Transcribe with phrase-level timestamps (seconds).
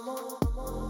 [0.00, 0.89] amor, amor.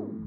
[0.00, 0.25] Ooh.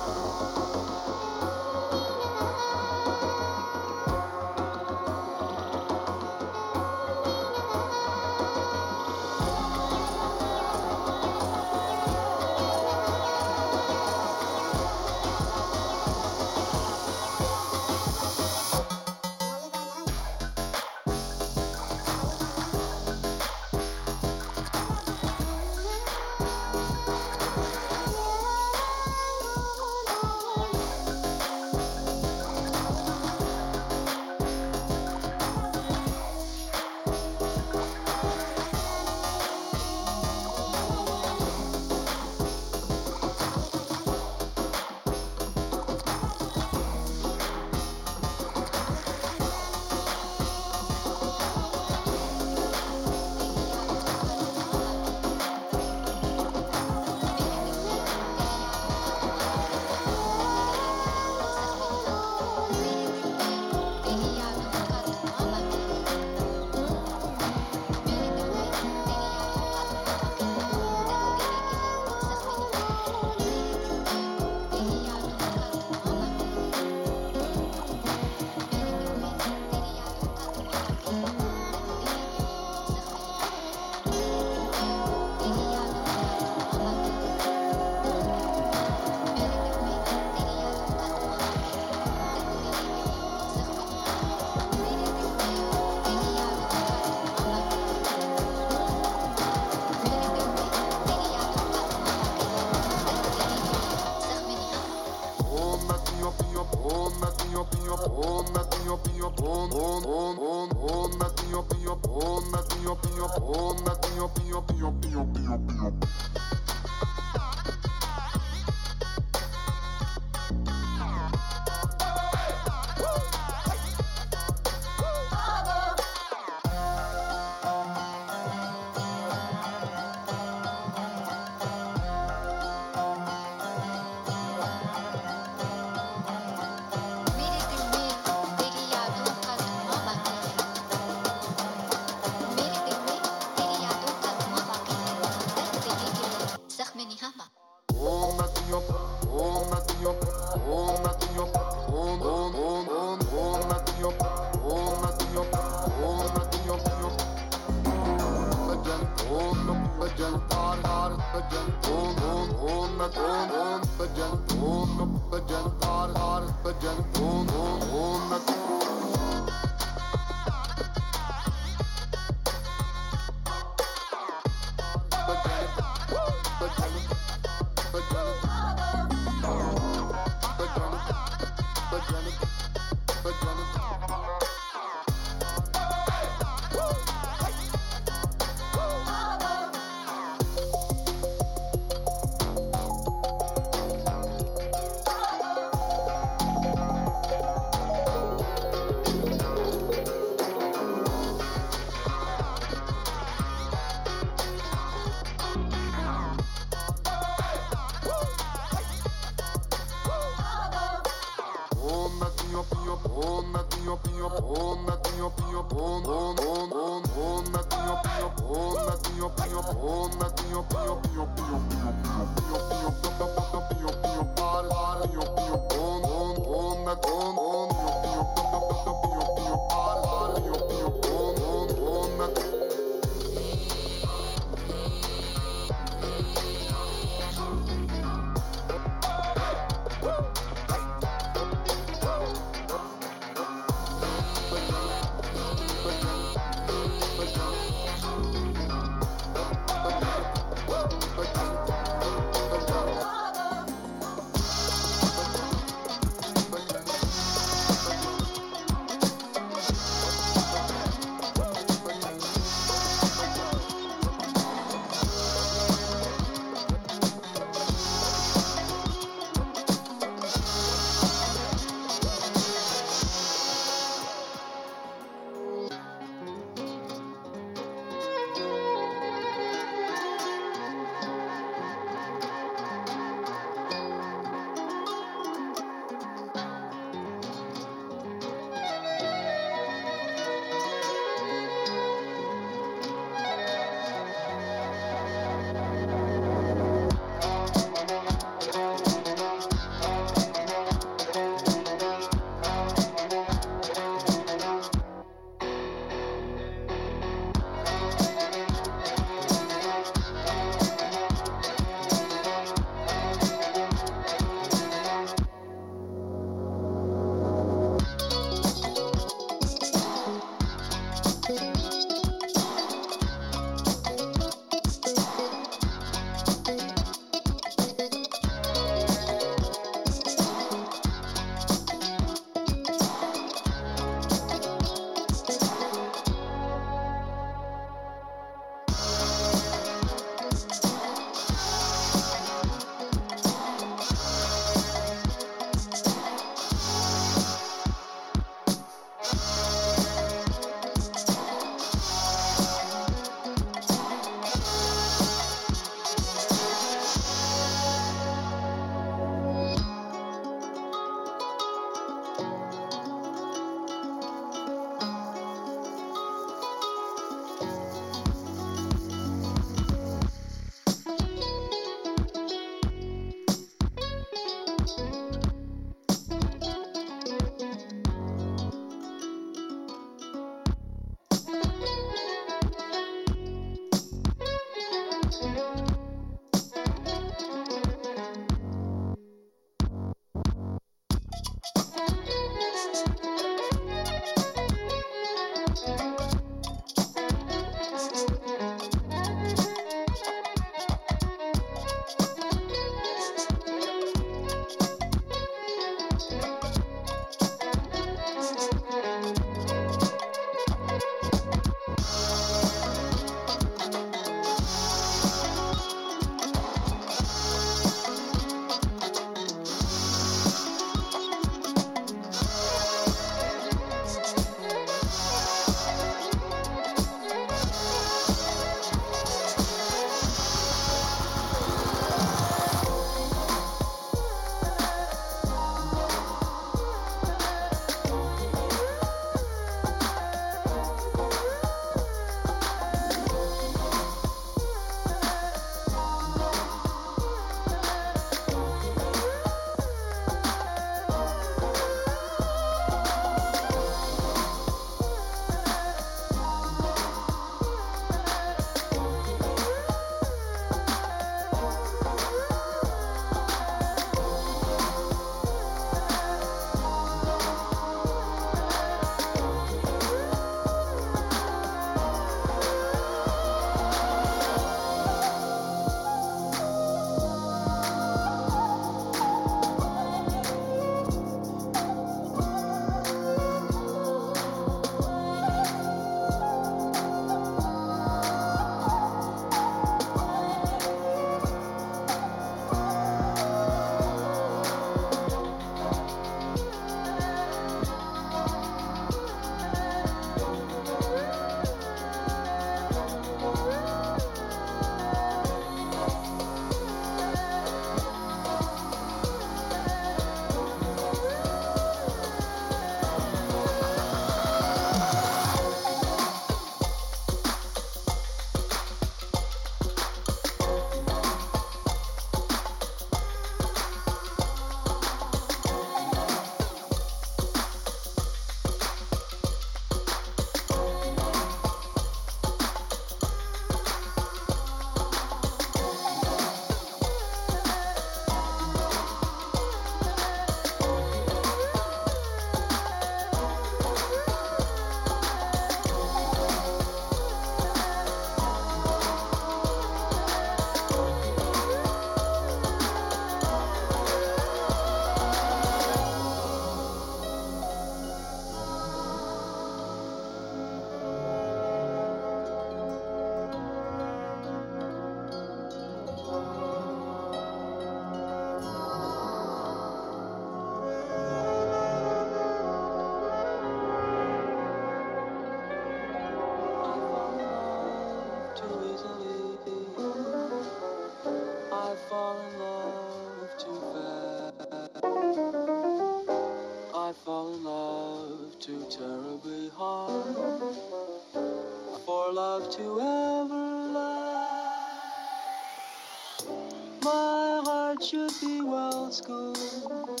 [597.78, 600.00] Heart should be well schooled.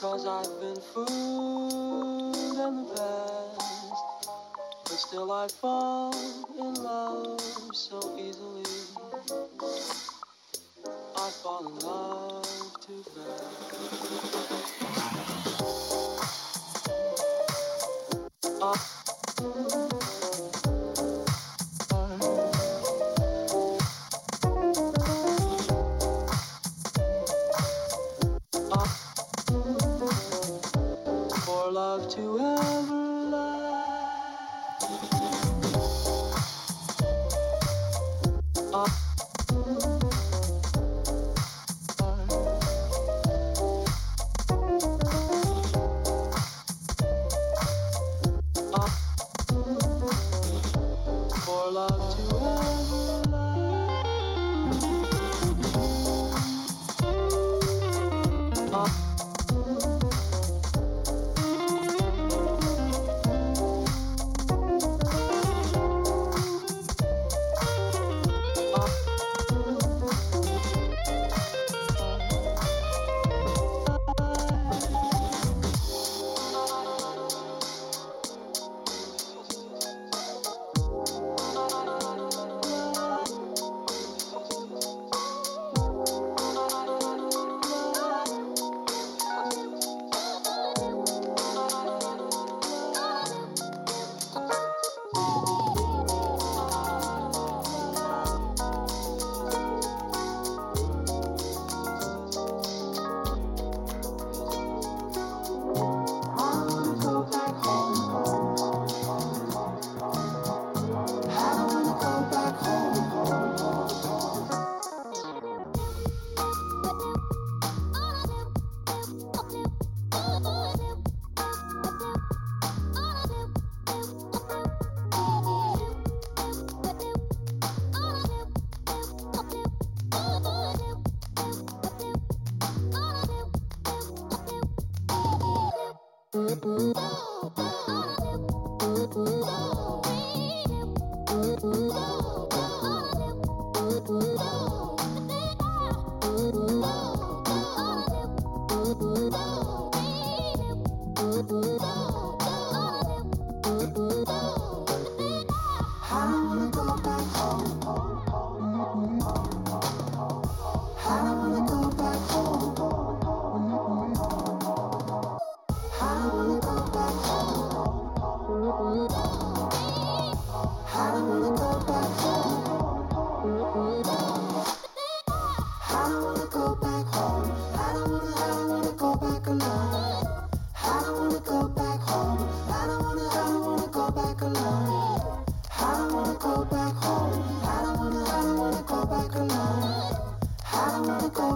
[0.00, 4.26] Cause I've been fooled in the past.
[4.82, 6.12] But still I fall
[6.58, 7.40] in love
[7.72, 8.64] so easily.
[11.16, 13.57] I fall in love too fast.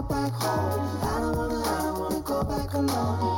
[0.03, 0.33] Ooh, back
[2.75, 3.32] ooh.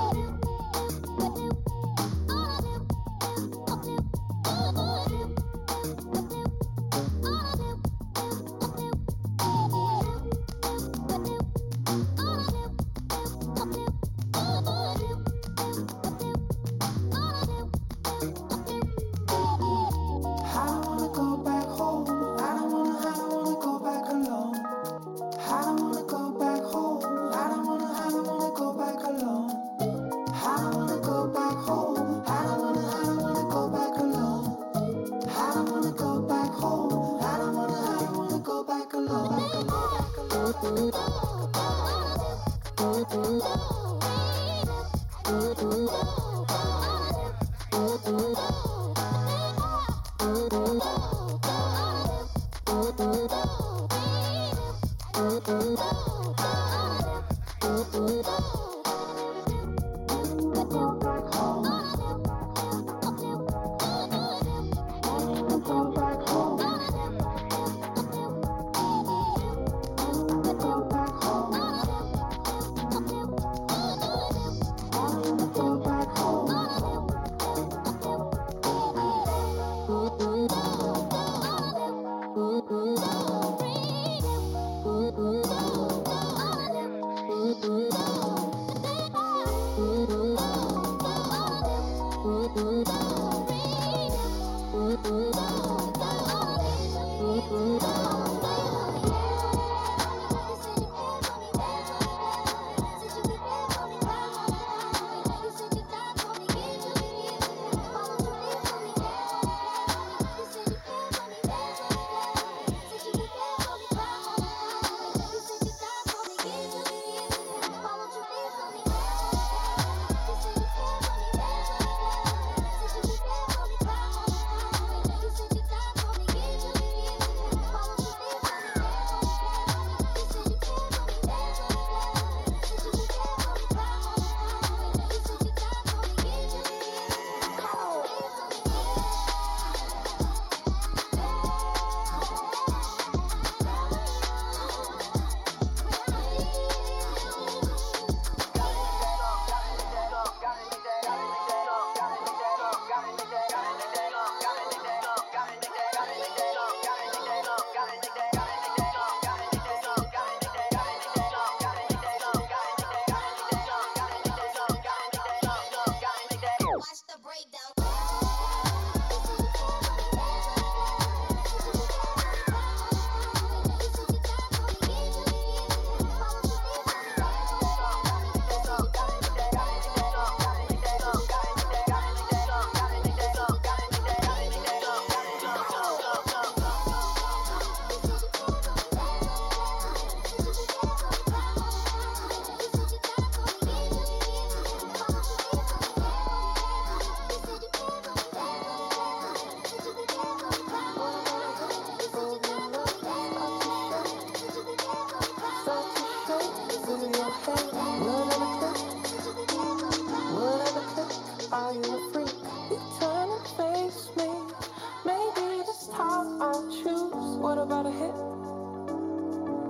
[217.54, 218.14] What about a hit?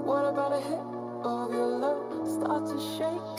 [0.07, 0.81] What about a hit
[1.23, 2.27] of your love?
[2.27, 3.37] Start to shake,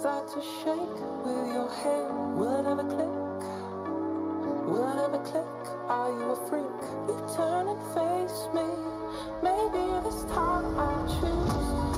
[0.00, 2.08] start to shake with your head.
[2.38, 3.12] Will it ever click?
[4.66, 5.44] Will it ever click?
[5.88, 6.80] Are you a freak?
[7.06, 8.64] You turn and face me.
[9.42, 11.91] Maybe this time I choose.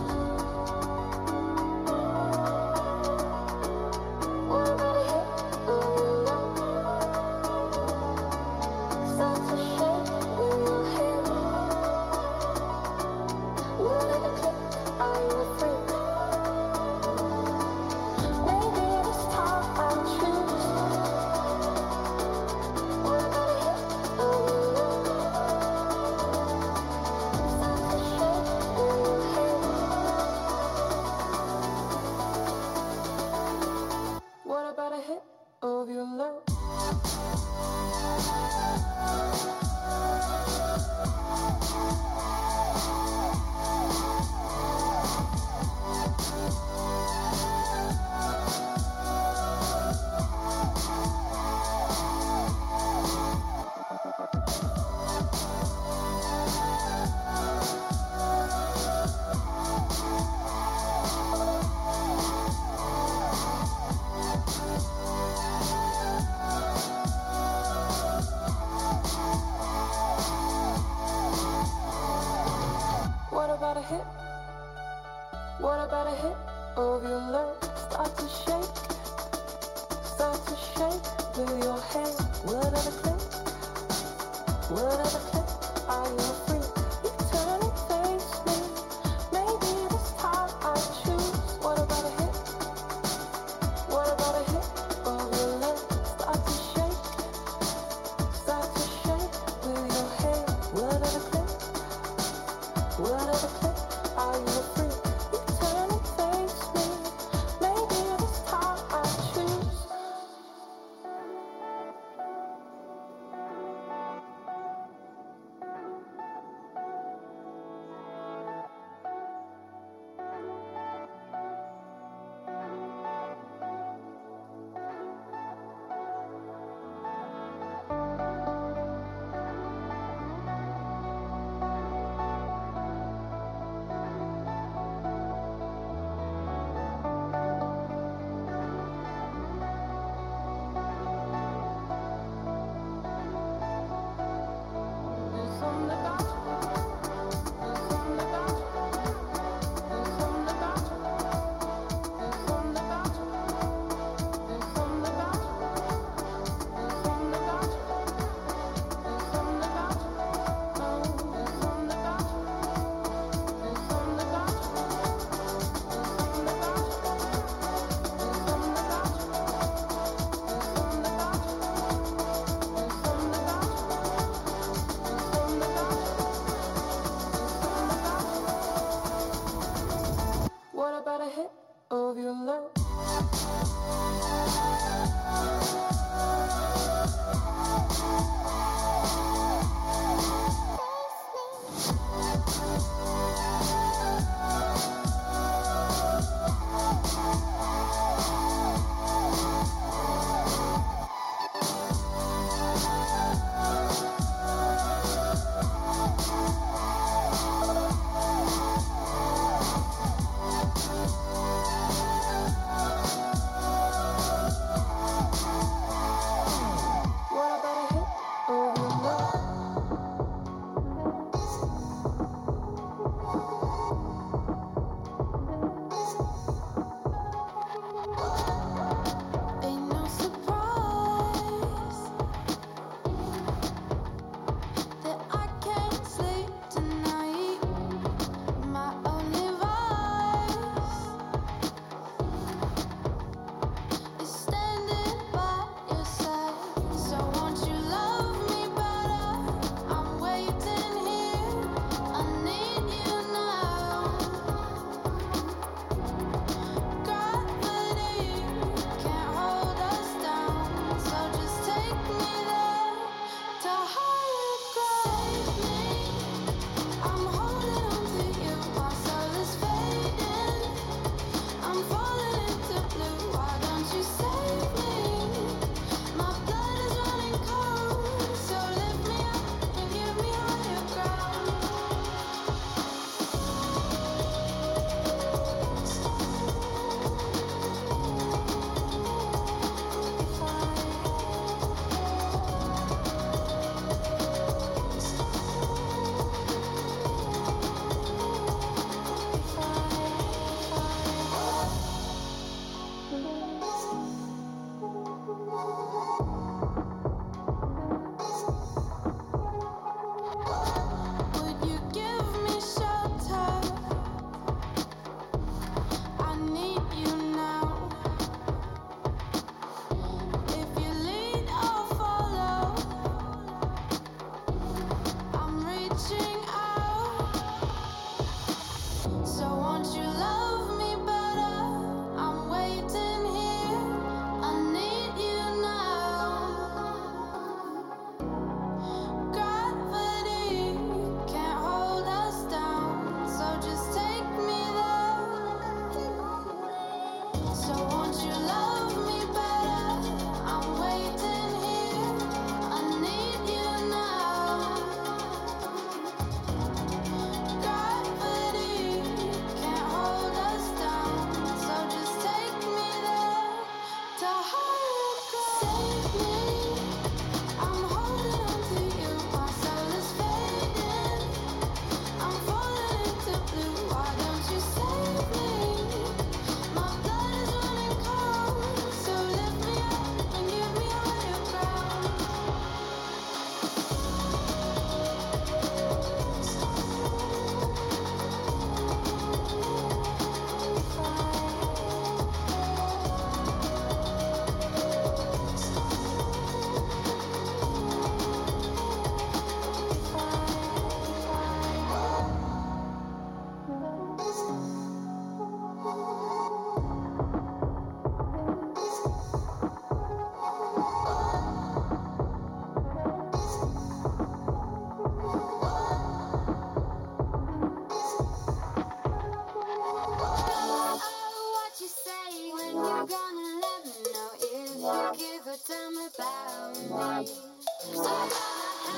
[425.18, 427.26] you could tell about me.
[427.26, 428.28] So I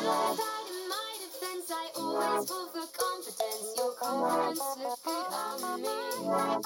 [0.04, 1.70] have that in my defense.
[1.70, 3.74] I always fall for confidence.
[3.76, 5.88] Your comments looked good on me.
[5.88, 6.60] I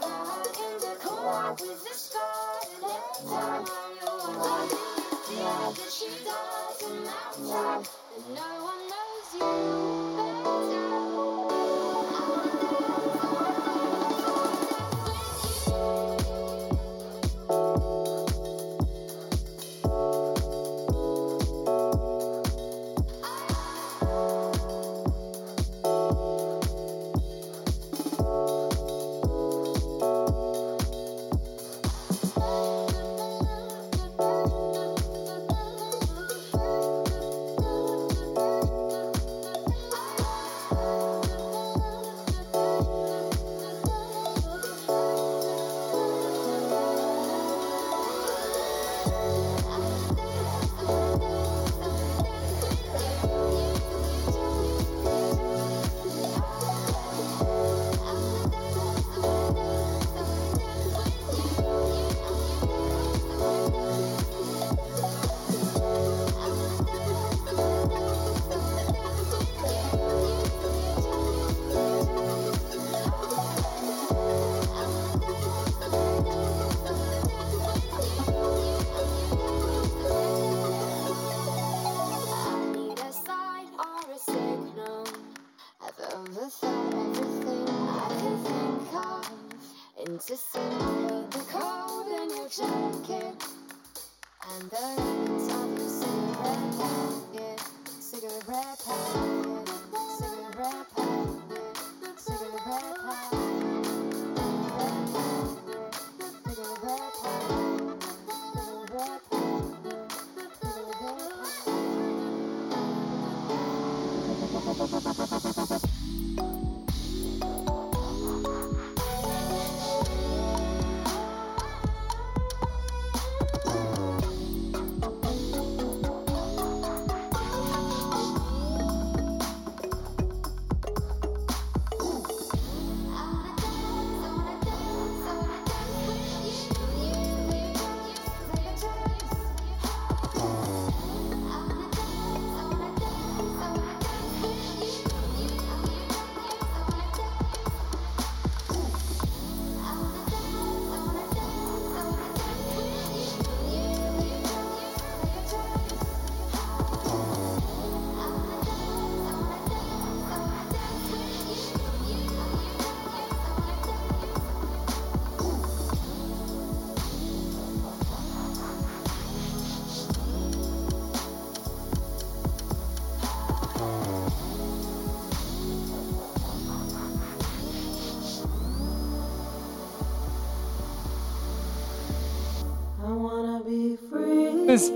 [0.00, 1.84] got with
[5.76, 7.82] that she doesn't matter.
[8.14, 8.73] And no one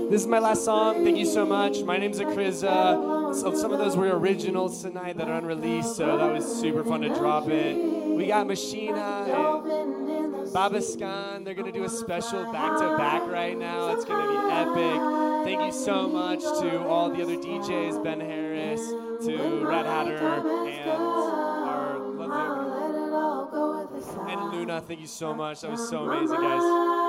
[0.09, 1.03] This, is my last song.
[1.03, 1.83] Thank you so much.
[1.83, 3.35] My name's Akriza.
[3.35, 7.01] So some of those were originals tonight that are unreleased, so that was super fun
[7.01, 7.75] to drop it.
[7.77, 11.43] We got Machina and Baba Scan.
[11.43, 13.89] They're gonna do a special back to back right now.
[13.93, 14.99] It's gonna be epic.
[15.45, 18.81] Thank you so much to all the other DJs, Ben Harris,
[19.25, 22.65] to Red Hatter, and our lovely opener.
[22.65, 24.31] Let it all go with the sound.
[24.31, 24.81] and Luna.
[24.81, 25.61] Thank you so much.
[25.61, 27.08] That was so amazing, guys.